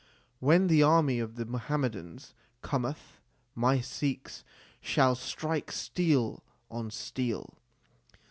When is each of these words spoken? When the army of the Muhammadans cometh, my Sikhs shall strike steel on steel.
When 0.39 0.65
the 0.65 0.81
army 0.81 1.19
of 1.19 1.35
the 1.35 1.45
Muhammadans 1.45 2.33
cometh, 2.63 3.19
my 3.53 3.81
Sikhs 3.81 4.43
shall 4.81 5.13
strike 5.13 5.71
steel 5.71 6.43
on 6.71 6.89
steel. 6.89 7.53